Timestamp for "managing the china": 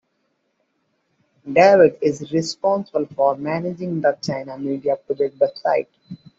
3.37-4.57